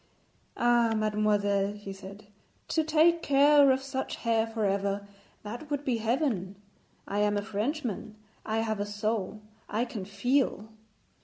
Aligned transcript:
'Ah, 0.57 0.95
mademoiselle,' 0.97 1.73
he 1.73 1.93
said, 1.93 2.25
'to 2.67 2.83
take 2.83 3.21
care 3.21 3.69
of 3.69 3.83
such 3.83 4.15
hair 4.15 4.47
for 4.47 4.65
ever 4.65 5.07
that 5.43 5.69
would 5.69 5.85
be 5.85 5.97
heaven. 5.97 6.55
I 7.07 7.19
am 7.19 7.37
a 7.37 7.43
Frenchman; 7.43 8.15
I 8.43 8.61
have 8.61 8.79
a 8.79 8.85
soul; 8.87 9.41
I 9.69 9.85
can 9.85 10.05
feel.' 10.05 10.69